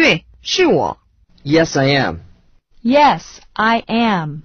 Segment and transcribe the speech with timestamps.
[0.00, 0.96] 对，是我。
[1.44, 2.20] Yes, I am.
[2.82, 3.20] Yes,
[3.52, 4.44] I am.